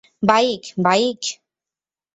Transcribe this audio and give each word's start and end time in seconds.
Bike, 0.23 0.63
bike? 0.77 1.21